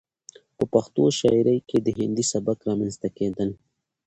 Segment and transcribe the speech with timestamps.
[0.57, 3.49] ،په پښتو شاعرۍ کې د هندي سبک رامنځته کېدل